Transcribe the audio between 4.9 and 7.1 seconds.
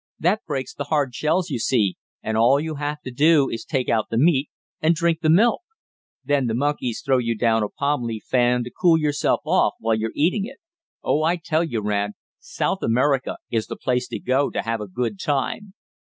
drink the milk. Then the monkeys